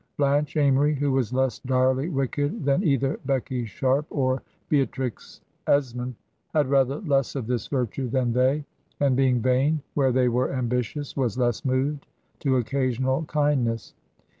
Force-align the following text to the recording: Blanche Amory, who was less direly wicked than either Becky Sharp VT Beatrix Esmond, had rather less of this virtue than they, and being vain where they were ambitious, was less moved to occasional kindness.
Blanche 0.17 0.57
Amory, 0.57 0.95
who 0.95 1.11
was 1.11 1.31
less 1.31 1.59
direly 1.59 2.09
wicked 2.09 2.65
than 2.65 2.83
either 2.83 3.19
Becky 3.23 3.65
Sharp 3.67 4.09
VT 4.09 4.39
Beatrix 4.67 5.41
Esmond, 5.67 6.15
had 6.55 6.71
rather 6.71 6.95
less 7.01 7.35
of 7.35 7.45
this 7.45 7.67
virtue 7.67 8.09
than 8.09 8.33
they, 8.33 8.65
and 8.99 9.15
being 9.15 9.43
vain 9.43 9.79
where 9.93 10.11
they 10.11 10.27
were 10.27 10.53
ambitious, 10.53 11.15
was 11.15 11.37
less 11.37 11.63
moved 11.63 12.07
to 12.39 12.55
occasional 12.57 13.25
kindness. 13.25 13.93